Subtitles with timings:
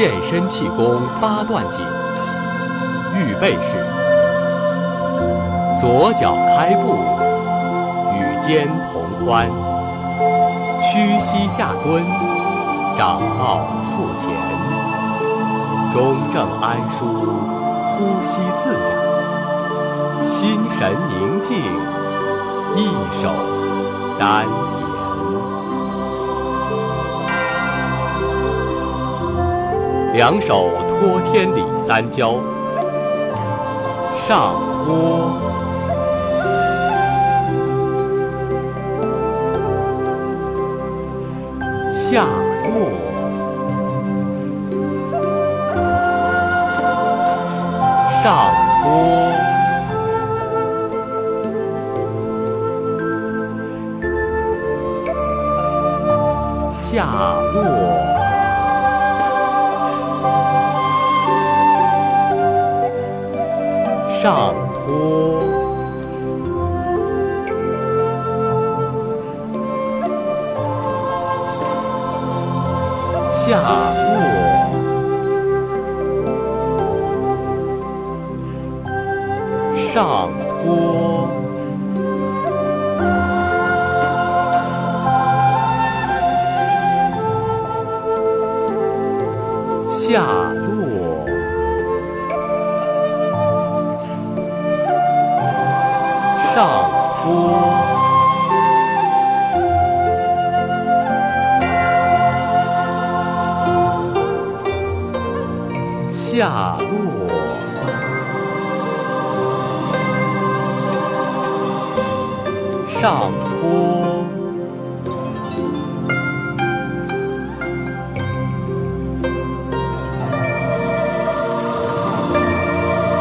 [0.00, 1.84] 健身气功八段锦，
[3.18, 3.76] 预备式：
[5.78, 6.96] 左脚开步，
[8.14, 9.46] 与肩同宽，
[10.80, 12.02] 屈膝下蹲，
[12.96, 14.32] 掌抱腹前，
[15.92, 17.04] 中正安舒，
[17.92, 21.58] 呼吸自然，心神宁静，
[22.74, 22.86] 一
[23.20, 23.28] 手
[24.18, 24.46] 丹
[30.12, 32.34] 两手托天理三焦，
[34.16, 35.38] 上托，
[41.92, 42.26] 下
[42.66, 42.90] 落，
[48.22, 48.52] 上
[48.82, 48.90] 托，
[56.72, 57.06] 下
[57.54, 58.09] 落。
[64.20, 65.40] 上托，
[73.32, 73.56] 下
[73.96, 74.12] 落，
[79.74, 80.28] 上
[80.66, 81.30] 托，
[106.40, 107.28] 下落，
[112.88, 114.24] 上托，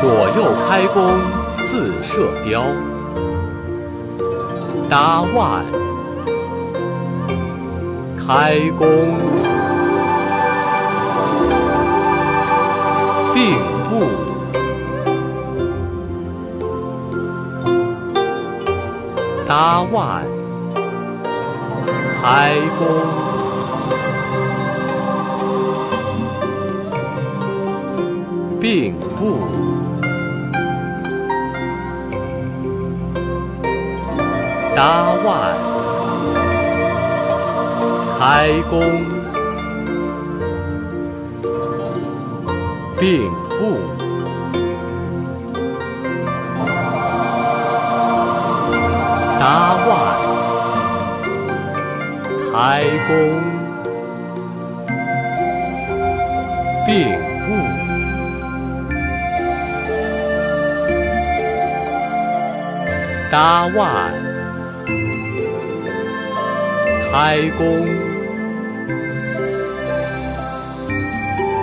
[0.00, 0.96] 左右开弓
[1.52, 2.64] 似射雕。
[4.88, 5.66] 搭腕，
[8.16, 8.88] 开弓，
[13.34, 13.56] 并
[13.88, 14.04] 步，
[19.46, 20.26] 搭腕，
[22.22, 22.86] 开弓，
[28.60, 29.38] 并步。
[34.74, 35.56] 搭腕，
[38.18, 38.80] 开弓，
[43.02, 43.80] 并步，
[49.40, 49.90] 搭腕，
[52.52, 53.10] 开弓，
[56.86, 57.10] 并
[57.42, 57.50] 步，
[63.32, 63.82] 搭腕。
[67.10, 67.66] 开弓，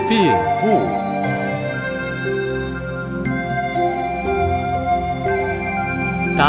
[0.10, 0.14] 并
[0.62, 0.66] 步，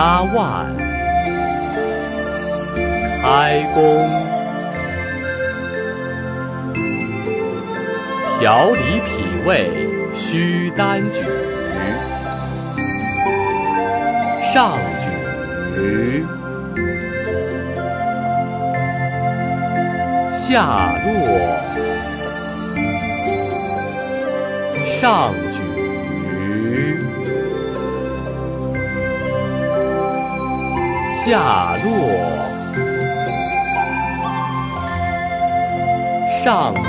[0.02, 0.64] 搭腕，
[3.20, 4.08] 开弓，
[8.40, 9.10] 调理脾
[9.44, 11.20] 胃，虚单举，
[14.54, 14.72] 上
[15.74, 16.24] 举。
[20.32, 21.12] 下落，
[24.98, 25.34] 上
[31.22, 31.90] 下落，
[36.42, 36.88] 上举，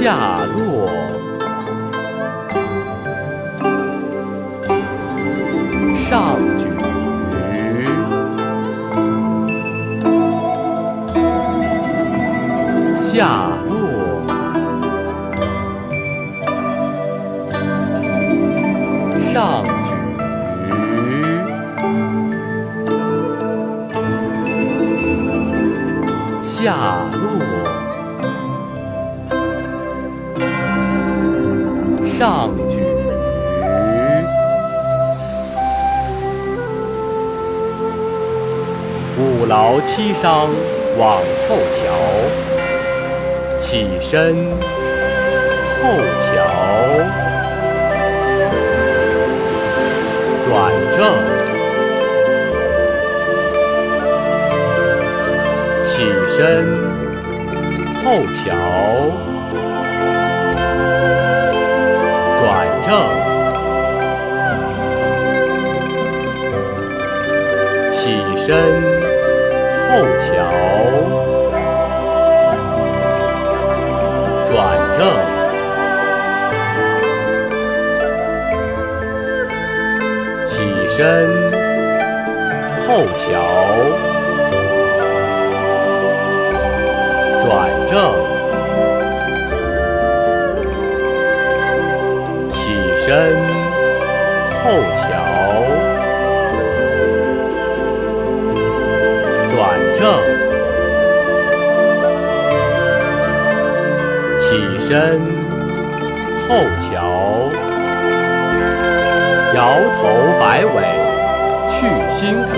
[0.00, 0.06] 下
[0.54, 0.88] 落，
[5.96, 6.68] 上举。
[12.94, 13.57] 下
[19.30, 19.92] 上举，
[26.42, 26.74] 下
[27.12, 27.20] 落，
[32.06, 32.82] 上举，
[39.18, 40.48] 五劳七伤
[40.98, 41.78] 往后瞧。
[43.58, 44.36] 起身，
[45.76, 46.32] 后瞧，
[50.48, 50.98] 转正，
[55.84, 56.40] 起身
[58.02, 58.48] 后桥，
[62.40, 62.40] 转
[62.82, 62.88] 正，
[67.90, 67.98] 起
[68.38, 68.87] 身。
[82.98, 83.30] 后桥。
[87.46, 87.94] 转正，
[92.50, 93.06] 起身
[94.50, 95.06] 后桥，
[99.48, 99.56] 转
[99.94, 100.02] 正，
[104.40, 105.20] 起身
[106.48, 106.48] 后
[106.80, 106.90] 桥，
[109.54, 109.56] 摇
[109.94, 110.02] 头
[110.40, 110.76] 摆尾
[111.70, 112.48] 去心火，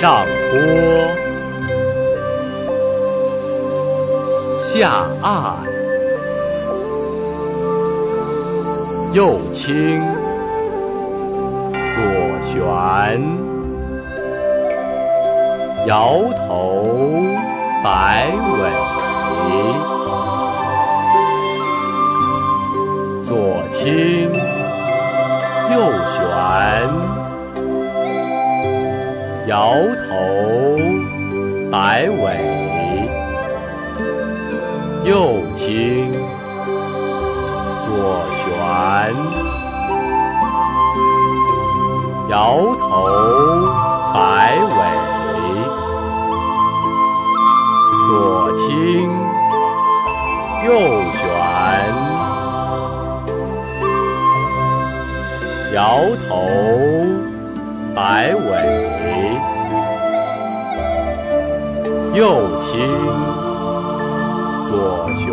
[0.00, 0.56] 上坡。
[4.72, 5.56] 下岸，
[9.12, 10.00] 右倾，
[11.92, 12.02] 左
[12.40, 12.58] 旋，
[15.86, 16.86] 摇头
[17.84, 18.58] 摆尾，
[23.22, 23.36] 左
[23.70, 24.09] 倾，
[29.50, 29.74] 摇
[30.06, 30.14] 头
[31.72, 32.22] 摆尾。
[35.04, 36.12] 右倾，
[37.80, 37.90] 左
[38.32, 38.46] 旋，
[42.28, 42.88] 摇头
[44.14, 44.78] 摆尾，
[48.06, 48.08] 左
[48.54, 48.68] 倾，
[50.64, 50.70] 右
[51.12, 51.26] 旋，
[55.74, 55.80] 摇
[62.14, 62.78] 右倾。
[64.62, 65.32] 左旋，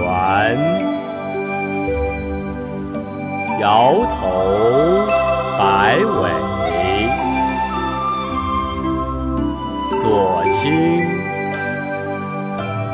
[3.59, 4.17] 摇头
[5.59, 6.31] 摆尾，
[10.01, 10.65] 左倾，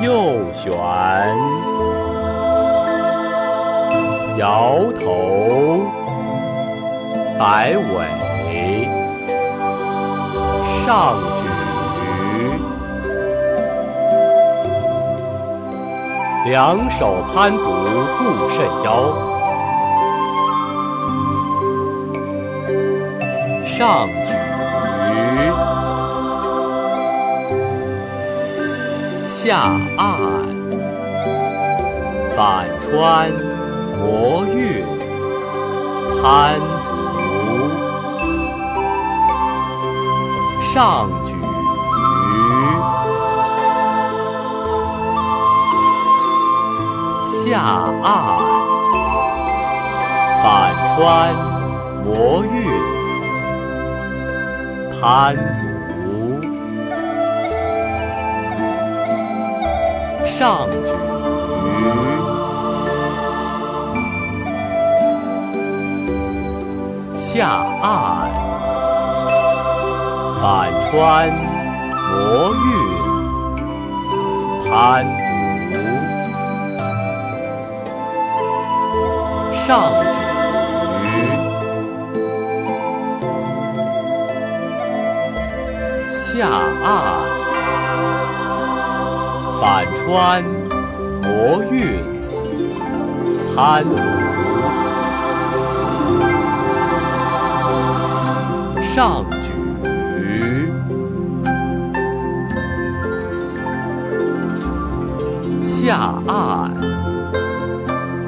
[0.01, 0.11] 右
[0.51, 0.71] 旋，
[4.37, 5.01] 摇头
[7.39, 7.95] 摆尾，
[10.83, 10.91] 上
[16.45, 19.13] 两手攀足固肾腰，
[23.65, 24.33] 上举，
[29.29, 29.57] 下
[29.97, 30.03] 按，
[32.35, 33.31] 反穿
[34.01, 34.83] 摩运，
[36.21, 36.91] 攀足，
[40.61, 41.31] 上举。
[47.53, 47.61] 下
[48.01, 48.09] 按，
[50.41, 50.43] 反
[50.87, 50.97] 穿
[52.03, 52.51] 摩运，
[54.99, 55.61] 攀足，
[60.25, 60.87] 上举，
[67.15, 67.37] 下
[67.83, 67.93] 按，
[70.41, 70.41] 反
[70.89, 70.91] 穿
[72.09, 72.65] 摩运，
[74.67, 75.32] 攀足。
[79.65, 80.05] 上举，
[86.37, 86.49] 下
[86.83, 86.85] 按，
[89.61, 89.63] 反
[89.95, 90.43] 穿
[91.23, 92.03] 摩运，
[93.55, 93.95] 攀足，
[98.83, 99.47] 上举，
[105.63, 106.75] 下按，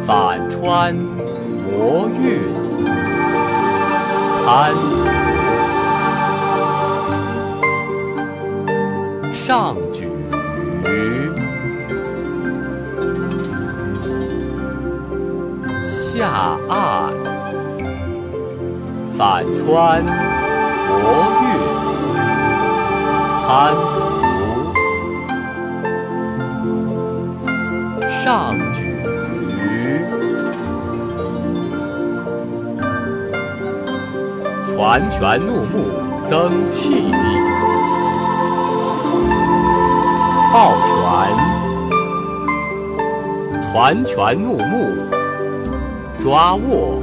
[0.08, 0.96] 反穿。
[1.72, 2.41] 摩运，
[4.45, 4.95] 攀足，
[9.34, 10.07] 上举，
[15.88, 17.13] 下按，
[19.17, 20.03] 反穿，
[21.01, 21.03] 摩
[21.41, 21.45] 运，
[23.48, 23.48] 攀
[23.91, 23.95] 足，
[28.10, 28.24] 上
[28.74, 28.94] 举。
[34.77, 35.88] 攒拳怒目
[36.27, 37.17] 增气力，
[40.51, 40.91] 抱拳，
[43.74, 44.91] 攒拳怒目
[46.20, 47.01] 抓握，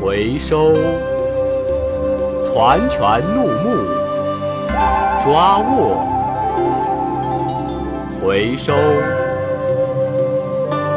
[0.00, 0.72] 回收，
[2.54, 3.84] 攒拳怒目
[5.24, 5.58] 抓。
[5.58, 6.06] 握，
[8.22, 8.72] 回收，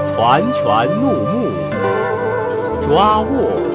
[0.04, 1.50] 攒拳怒目，
[2.82, 3.73] 抓握，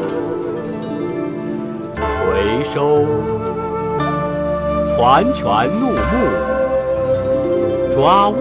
[2.39, 3.05] 回收，
[4.87, 5.99] 攒拳怒目，
[7.91, 8.37] 抓握，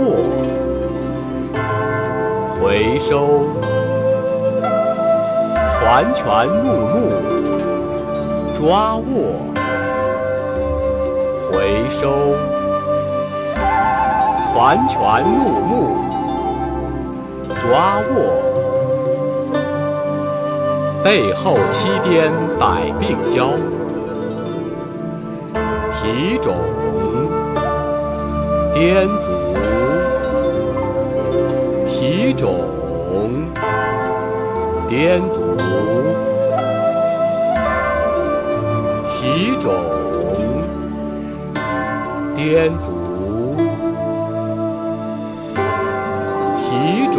[2.61, 3.47] 回收，
[5.81, 7.09] 攒拳怒目，
[8.53, 9.01] 抓握。
[11.49, 12.35] 回收，
[14.53, 15.97] 攒拳怒目，
[17.59, 18.13] 抓握，
[21.03, 23.49] 背后七颠百病消，
[26.07, 26.55] 提踵，
[28.73, 29.27] 颠足，
[31.85, 32.45] 提踵，
[34.87, 35.41] 颠足，
[39.19, 39.67] 提踵。
[42.37, 42.91] 颠足，
[46.55, 46.69] 提
[47.11, 47.17] 踵，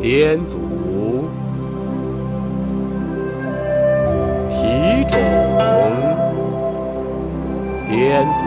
[0.00, 0.58] 颠足，
[7.90, 8.40] 颠足，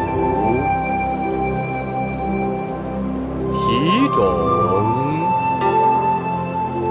[3.51, 4.17] 提踵，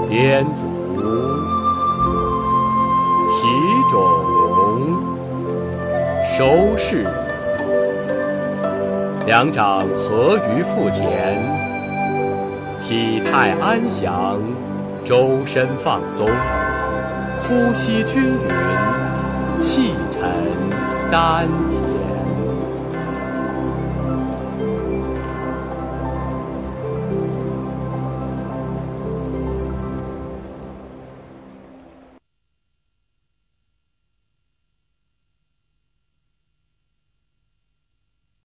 [0.07, 0.63] 颠足，
[3.33, 3.41] 提
[3.91, 3.97] 踵。
[6.37, 7.05] 收势，
[9.25, 11.35] 两掌合于腹前，
[12.87, 14.39] 体态安详，
[15.03, 16.27] 周身放松，
[17.47, 20.21] 呼吸均匀，气沉
[21.11, 21.72] 丹田。